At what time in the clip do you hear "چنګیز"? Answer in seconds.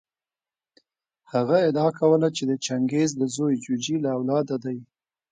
2.65-3.09